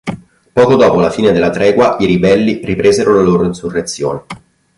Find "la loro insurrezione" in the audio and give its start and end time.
3.13-4.23